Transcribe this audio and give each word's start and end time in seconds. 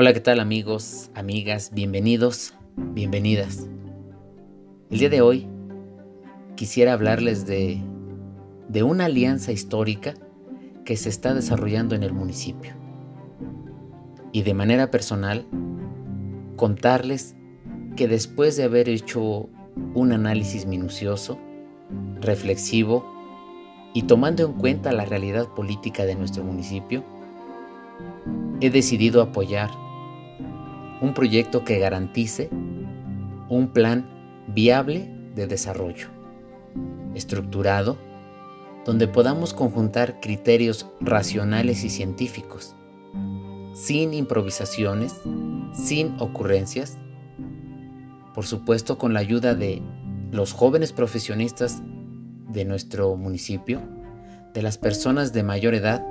Hola, 0.00 0.12
¿qué 0.12 0.20
tal 0.20 0.38
amigos, 0.38 1.10
amigas? 1.16 1.72
Bienvenidos, 1.74 2.54
bienvenidas. 2.76 3.66
El 4.92 5.00
día 5.00 5.08
de 5.08 5.22
hoy 5.22 5.48
quisiera 6.54 6.92
hablarles 6.92 7.48
de, 7.48 7.82
de 8.68 8.84
una 8.84 9.06
alianza 9.06 9.50
histórica 9.50 10.14
que 10.84 10.96
se 10.96 11.08
está 11.08 11.34
desarrollando 11.34 11.96
en 11.96 12.04
el 12.04 12.12
municipio. 12.12 12.74
Y 14.30 14.42
de 14.42 14.54
manera 14.54 14.92
personal, 14.92 15.44
contarles 16.54 17.34
que 17.96 18.06
después 18.06 18.56
de 18.56 18.62
haber 18.62 18.88
hecho 18.88 19.48
un 19.94 20.12
análisis 20.12 20.64
minucioso, 20.64 21.40
reflexivo 22.20 23.04
y 23.94 24.02
tomando 24.02 24.46
en 24.46 24.52
cuenta 24.52 24.92
la 24.92 25.06
realidad 25.06 25.48
política 25.56 26.06
de 26.06 26.14
nuestro 26.14 26.44
municipio, 26.44 27.02
he 28.60 28.70
decidido 28.70 29.22
apoyar 29.22 29.87
un 31.00 31.14
proyecto 31.14 31.64
que 31.64 31.78
garantice 31.78 32.50
un 33.48 33.68
plan 33.72 34.06
viable 34.48 35.08
de 35.34 35.46
desarrollo, 35.46 36.08
estructurado, 37.14 37.96
donde 38.84 39.06
podamos 39.06 39.54
conjuntar 39.54 40.20
criterios 40.20 40.86
racionales 41.00 41.84
y 41.84 41.90
científicos, 41.90 42.74
sin 43.74 44.14
improvisaciones, 44.14 45.14
sin 45.72 46.16
ocurrencias, 46.20 46.98
por 48.34 48.46
supuesto 48.46 48.98
con 48.98 49.14
la 49.14 49.20
ayuda 49.20 49.54
de 49.54 49.82
los 50.30 50.52
jóvenes 50.52 50.92
profesionistas 50.92 51.82
de 52.48 52.64
nuestro 52.64 53.16
municipio, 53.16 53.80
de 54.54 54.62
las 54.62 54.78
personas 54.78 55.32
de 55.32 55.42
mayor 55.42 55.74
edad 55.74 56.04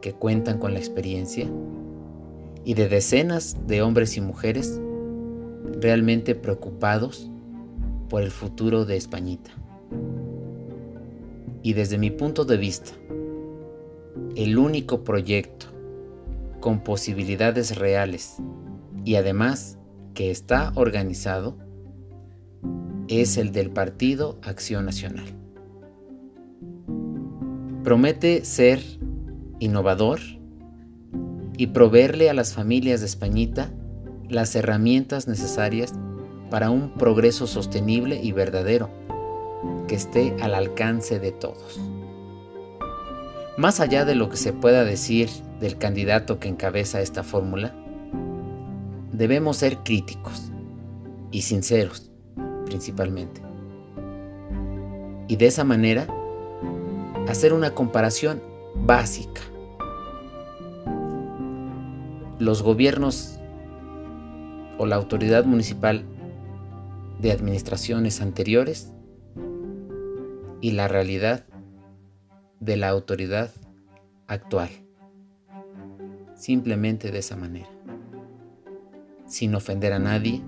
que 0.00 0.12
cuentan 0.12 0.58
con 0.58 0.72
la 0.74 0.78
experiencia, 0.78 1.46
y 2.68 2.74
de 2.74 2.86
decenas 2.86 3.56
de 3.66 3.80
hombres 3.80 4.18
y 4.18 4.20
mujeres 4.20 4.78
realmente 5.80 6.34
preocupados 6.34 7.30
por 8.10 8.20
el 8.22 8.30
futuro 8.30 8.84
de 8.84 8.98
Españita. 8.98 9.50
Y 11.62 11.72
desde 11.72 11.96
mi 11.96 12.10
punto 12.10 12.44
de 12.44 12.58
vista, 12.58 12.90
el 14.36 14.58
único 14.58 15.02
proyecto 15.02 15.68
con 16.60 16.84
posibilidades 16.84 17.78
reales 17.78 18.36
y 19.02 19.14
además 19.14 19.78
que 20.12 20.30
está 20.30 20.72
organizado 20.74 21.56
es 23.08 23.38
el 23.38 23.50
del 23.50 23.70
Partido 23.70 24.38
Acción 24.42 24.84
Nacional. 24.84 25.24
Promete 27.82 28.44
ser 28.44 28.82
innovador, 29.58 30.20
y 31.58 31.66
proveerle 31.66 32.30
a 32.30 32.34
las 32.34 32.54
familias 32.54 33.00
de 33.00 33.06
Españita 33.06 33.68
las 34.30 34.54
herramientas 34.54 35.26
necesarias 35.26 35.92
para 36.50 36.70
un 36.70 36.94
progreso 36.94 37.46
sostenible 37.46 38.20
y 38.22 38.32
verdadero 38.32 38.88
que 39.88 39.96
esté 39.96 40.34
al 40.40 40.54
alcance 40.54 41.18
de 41.18 41.32
todos. 41.32 41.80
Más 43.56 43.80
allá 43.80 44.04
de 44.04 44.14
lo 44.14 44.30
que 44.30 44.36
se 44.36 44.52
pueda 44.52 44.84
decir 44.84 45.28
del 45.60 45.76
candidato 45.76 46.38
que 46.38 46.48
encabeza 46.48 47.00
esta 47.00 47.24
fórmula, 47.24 47.74
debemos 49.12 49.56
ser 49.56 49.78
críticos 49.78 50.52
y 51.32 51.42
sinceros 51.42 52.12
principalmente. 52.66 53.42
Y 55.26 55.34
de 55.34 55.46
esa 55.46 55.64
manera 55.64 56.06
hacer 57.26 57.52
una 57.52 57.74
comparación 57.74 58.40
básica 58.76 59.40
los 62.38 62.62
gobiernos 62.62 63.38
o 64.78 64.86
la 64.86 64.96
autoridad 64.96 65.44
municipal 65.44 66.04
de 67.20 67.32
administraciones 67.32 68.20
anteriores 68.20 68.92
y 70.60 70.72
la 70.72 70.88
realidad 70.88 71.46
de 72.60 72.76
la 72.76 72.88
autoridad 72.88 73.50
actual. 74.26 74.68
Simplemente 76.36 77.10
de 77.10 77.18
esa 77.18 77.36
manera. 77.36 77.68
Sin 79.26 79.54
ofender 79.54 79.92
a 79.92 79.98
nadie, 79.98 80.42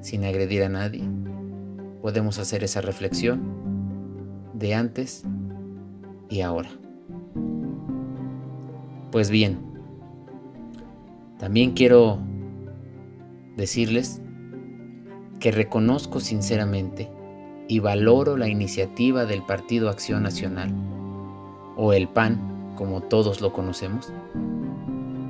sin 0.00 0.24
agredir 0.24 0.62
a 0.62 0.68
nadie, 0.68 1.02
podemos 2.02 2.38
hacer 2.38 2.62
esa 2.62 2.80
reflexión 2.80 3.42
de 4.54 4.74
antes 4.74 5.24
y 6.28 6.40
ahora. 6.40 6.70
Pues 9.10 9.30
bien, 9.30 9.65
también 11.38 11.72
quiero 11.72 12.18
decirles 13.56 14.22
que 15.38 15.50
reconozco 15.50 16.20
sinceramente 16.20 17.10
y 17.68 17.80
valoro 17.80 18.36
la 18.36 18.48
iniciativa 18.48 19.26
del 19.26 19.42
Partido 19.42 19.90
Acción 19.90 20.22
Nacional, 20.22 20.72
o 21.76 21.92
el 21.92 22.08
PAN, 22.08 22.72
como 22.76 23.02
todos 23.02 23.40
lo 23.40 23.52
conocemos, 23.52 24.12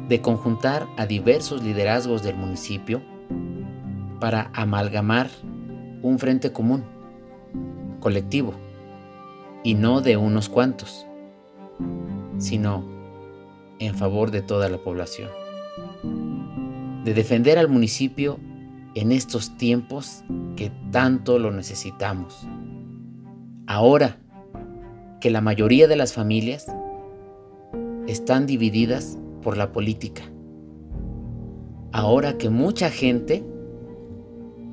de 0.08 0.20
conjuntar 0.20 0.86
a 0.96 1.06
diversos 1.06 1.64
liderazgos 1.64 2.22
del 2.22 2.36
municipio 2.36 3.02
para 4.20 4.50
amalgamar 4.54 5.28
un 6.02 6.18
frente 6.18 6.52
común, 6.52 6.84
colectivo, 7.98 8.54
y 9.64 9.74
no 9.74 10.02
de 10.02 10.16
unos 10.16 10.48
cuantos, 10.48 11.06
sino 12.38 12.84
en 13.80 13.96
favor 13.96 14.30
de 14.30 14.42
toda 14.42 14.68
la 14.68 14.78
población 14.78 15.45
de 17.06 17.14
defender 17.14 17.56
al 17.56 17.68
municipio 17.68 18.40
en 18.96 19.12
estos 19.12 19.56
tiempos 19.56 20.24
que 20.56 20.72
tanto 20.90 21.38
lo 21.38 21.52
necesitamos. 21.52 22.48
Ahora 23.68 24.18
que 25.20 25.30
la 25.30 25.40
mayoría 25.40 25.86
de 25.86 25.94
las 25.94 26.14
familias 26.14 26.66
están 28.08 28.46
divididas 28.46 29.18
por 29.40 29.56
la 29.56 29.70
política. 29.70 30.24
Ahora 31.92 32.38
que 32.38 32.50
mucha 32.50 32.90
gente 32.90 33.44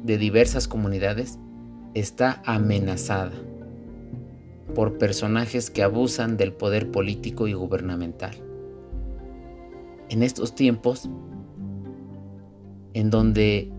de 0.01 0.17
diversas 0.17 0.67
comunidades 0.67 1.37
está 1.93 2.41
amenazada 2.45 3.33
por 4.73 4.97
personajes 4.97 5.69
que 5.69 5.83
abusan 5.83 6.35
del 6.35 6.51
poder 6.51 6.89
político 6.89 7.47
y 7.47 7.53
gubernamental. 7.53 8.33
En 10.09 10.23
estos 10.23 10.55
tiempos 10.55 11.07
en 12.93 13.09
donde 13.09 13.71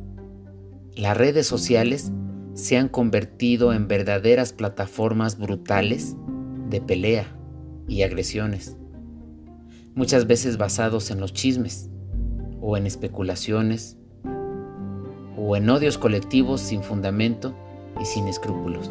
las 0.97 1.17
redes 1.17 1.47
sociales 1.47 2.13
se 2.55 2.77
han 2.77 2.89
convertido 2.89 3.73
en 3.73 3.89
verdaderas 3.89 4.53
plataformas 4.53 5.39
brutales 5.39 6.17
de 6.71 6.81
pelea 6.81 7.27
y 7.89 8.03
agresiones, 8.03 8.77
muchas 9.95 10.27
veces 10.27 10.57
basados 10.57 11.11
en 11.11 11.21
los 11.21 11.33
chismes 11.33 11.91
o 12.61 12.77
en 12.77 12.87
especulaciones 12.87 13.99
o 15.37 15.57
en 15.57 15.69
odios 15.69 15.99
colectivos 15.99 16.61
sin 16.61 16.83
fundamento 16.83 17.55
y 18.01 18.05
sin 18.05 18.29
escrúpulos. 18.29 18.91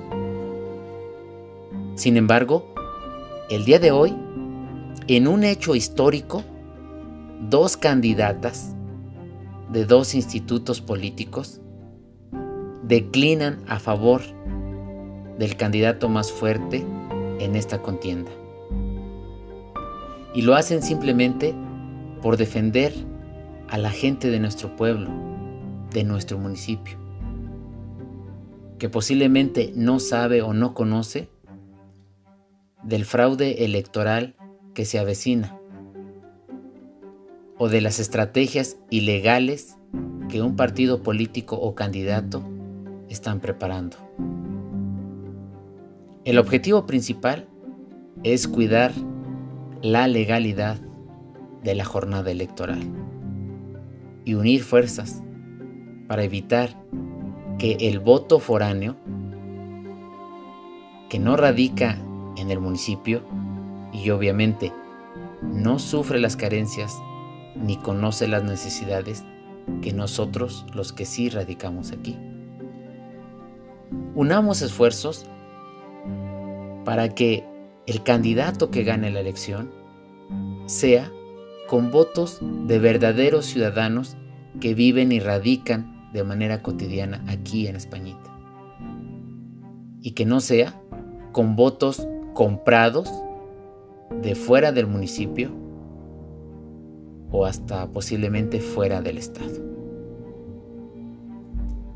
Sin 1.95 2.17
embargo, 2.17 2.73
el 3.49 3.65
día 3.65 3.79
de 3.79 3.91
hoy, 3.91 4.15
en 5.07 5.27
un 5.27 5.43
hecho 5.43 5.75
histórico, 5.75 6.43
dos 7.49 7.77
candidatas 7.77 8.75
de 9.73 9.85
dos 9.85 10.13
institutos 10.13 10.81
políticos 10.81 11.59
declinan 12.83 13.63
a 13.67 13.79
favor 13.79 14.21
del 15.39 15.57
candidato 15.57 16.09
más 16.09 16.31
fuerte 16.31 16.85
en 17.39 17.55
esta 17.55 17.81
contienda. 17.81 18.29
Y 20.35 20.43
lo 20.43 20.53
hacen 20.53 20.83
simplemente 20.83 21.55
por 22.21 22.37
defender 22.37 22.93
a 23.67 23.79
la 23.79 23.89
gente 23.89 24.29
de 24.29 24.39
nuestro 24.39 24.75
pueblo, 24.75 25.09
de 25.91 26.03
nuestro 26.03 26.37
municipio, 26.37 26.95
que 28.77 28.89
posiblemente 28.89 29.73
no 29.75 29.99
sabe 29.99 30.43
o 30.43 30.53
no 30.53 30.75
conoce 30.75 31.29
del 32.83 33.05
fraude 33.05 33.65
electoral 33.65 34.35
que 34.75 34.85
se 34.85 34.99
avecina 34.99 35.57
o 37.63 37.69
de 37.69 37.79
las 37.79 38.01
estrategias 38.01 38.75
ilegales 38.89 39.77
que 40.27 40.41
un 40.41 40.57
partido 40.57 41.01
político 41.01 41.55
o 41.55 41.75
candidato 41.75 42.43
están 43.07 43.39
preparando. 43.39 43.95
El 46.25 46.39
objetivo 46.39 46.85
principal 46.85 47.47
es 48.21 48.49
cuidar 48.49 48.91
la 49.81 50.09
legalidad 50.09 50.81
de 51.63 51.73
la 51.73 51.85
jornada 51.85 52.31
electoral 52.31 52.81
y 54.25 54.33
unir 54.33 54.61
fuerzas 54.63 55.23
para 56.09 56.25
evitar 56.25 56.77
que 57.59 57.77
el 57.79 58.01
voto 58.01 58.39
foráneo, 58.39 58.97
que 61.09 61.17
no 61.17 61.37
radica 61.37 61.97
en 62.35 62.51
el 62.51 62.59
municipio 62.59 63.23
y 63.93 64.09
obviamente 64.09 64.73
no 65.41 65.79
sufre 65.79 66.19
las 66.19 66.35
carencias 66.35 66.93
ni 67.55 67.77
conoce 67.77 68.27
las 68.27 68.43
necesidades 68.43 69.23
que 69.81 69.93
nosotros 69.93 70.65
los 70.73 70.93
que 70.93 71.05
sí 71.05 71.29
radicamos 71.29 71.91
aquí. 71.91 72.17
Unamos 74.15 74.61
esfuerzos 74.61 75.25
para 76.85 77.09
que 77.09 77.45
el 77.85 78.03
candidato 78.03 78.71
que 78.71 78.83
gane 78.83 79.11
la 79.11 79.19
elección 79.19 79.71
sea 80.65 81.11
con 81.67 81.91
votos 81.91 82.39
de 82.41 82.79
verdaderos 82.79 83.45
ciudadanos 83.45 84.17
que 84.59 84.73
viven 84.73 85.11
y 85.11 85.19
radican 85.19 86.11
de 86.13 86.23
manera 86.23 86.61
cotidiana 86.61 87.23
aquí 87.27 87.67
en 87.67 87.75
Españita. 87.75 88.31
Y 90.01 90.11
que 90.11 90.25
no 90.25 90.39
sea 90.41 90.79
con 91.31 91.55
votos 91.55 92.07
comprados 92.33 93.11
de 94.21 94.35
fuera 94.35 94.71
del 94.71 94.87
municipio 94.87 95.62
o 97.33 97.45
hasta 97.45 97.89
posiblemente 97.91 98.61
fuera 98.61 99.01
del 99.01 99.17
estado. 99.17 99.59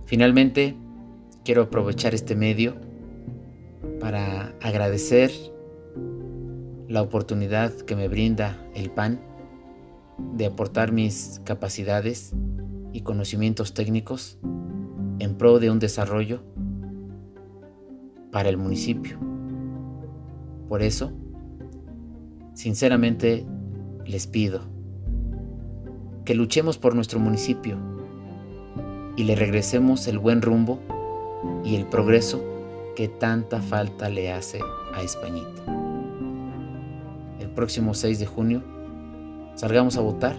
Finalmente, 0.05 0.75
quiero 1.45 1.61
aprovechar 1.61 2.15
este 2.15 2.35
medio 2.35 2.75
para 3.99 4.55
agradecer 4.61 5.31
la 6.87 7.03
oportunidad 7.03 7.71
que 7.71 7.95
me 7.95 8.07
brinda 8.07 8.57
el 8.73 8.89
PAN 8.89 9.21
de 10.33 10.47
aportar 10.47 10.91
mis 10.91 11.39
capacidades 11.43 12.33
y 12.91 13.01
conocimientos 13.01 13.75
técnicos 13.75 14.39
en 15.19 15.35
pro 15.37 15.59
de 15.59 15.69
un 15.69 15.77
desarrollo 15.77 16.41
para 18.31 18.49
el 18.49 18.57
municipio. 18.57 19.19
Por 20.67 20.81
eso, 20.81 21.11
sinceramente 22.55 23.45
les 24.03 24.25
pido 24.25 24.76
que 26.27 26.35
luchemos 26.35 26.77
por 26.77 26.93
nuestro 26.93 27.21
municipio 27.21 27.77
y 29.15 29.23
le 29.23 29.37
regresemos 29.37 30.09
el 30.09 30.19
buen 30.19 30.41
rumbo 30.41 30.77
y 31.63 31.77
el 31.77 31.85
progreso 31.85 32.43
que 32.97 33.07
tanta 33.07 33.61
falta 33.61 34.09
le 34.09 34.33
hace 34.33 34.59
a 34.93 35.01
Españita. 35.01 35.63
El 37.39 37.49
próximo 37.51 37.93
6 37.93 38.19
de 38.19 38.25
junio 38.25 38.61
salgamos 39.55 39.95
a 39.95 40.01
votar 40.01 40.35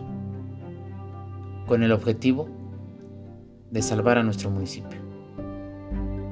con 1.66 1.82
el 1.82 1.92
objetivo 1.92 2.50
de 3.70 3.80
salvar 3.80 4.18
a 4.18 4.22
nuestro 4.22 4.50
municipio. 4.50 4.98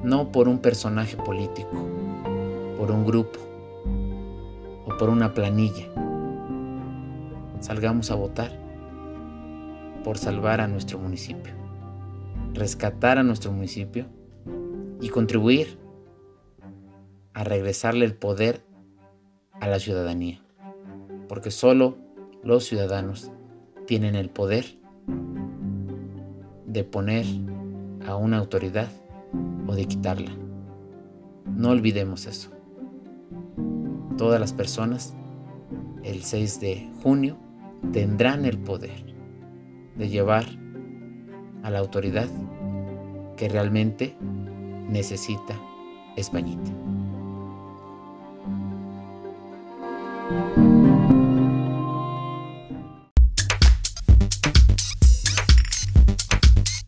No 0.03 0.31
por 0.31 0.47
un 0.47 0.59
personaje 0.59 1.17
político, 1.17 1.71
por 2.77 2.91
un 2.91 3.03
grupo 3.03 3.39
o 4.85 4.95
por 4.99 5.09
una 5.09 5.33
planilla. 5.33 5.87
Salgamos 7.59 8.11
a 8.11 8.15
votar 8.15 8.66
por 10.07 10.17
salvar 10.17 10.61
a 10.61 10.69
nuestro 10.69 10.99
municipio, 10.99 11.51
rescatar 12.53 13.17
a 13.17 13.23
nuestro 13.23 13.51
municipio 13.51 14.05
y 15.01 15.09
contribuir 15.09 15.77
a 17.33 17.43
regresarle 17.43 18.05
el 18.05 18.15
poder 18.15 18.63
a 19.59 19.67
la 19.67 19.79
ciudadanía, 19.79 20.41
porque 21.27 21.51
solo 21.51 21.97
los 22.41 22.63
ciudadanos 22.63 23.33
tienen 23.85 24.15
el 24.15 24.29
poder 24.29 24.77
de 26.67 26.85
poner 26.85 27.25
a 28.07 28.15
una 28.15 28.37
autoridad 28.37 28.87
o 29.67 29.75
de 29.75 29.87
quitarla. 29.87 30.31
No 31.53 31.71
olvidemos 31.71 32.27
eso. 32.27 32.51
Todas 34.17 34.39
las 34.39 34.53
personas 34.53 35.17
el 36.05 36.23
6 36.23 36.61
de 36.61 36.89
junio 37.03 37.35
tendrán 37.91 38.45
el 38.45 38.57
poder 38.57 39.16
de 39.97 40.09
llevar 40.09 40.45
a 41.63 41.69
la 41.69 41.79
autoridad 41.79 42.29
que 43.35 43.49
realmente 43.49 44.15
necesita 44.89 45.59
Españita. 46.15 46.71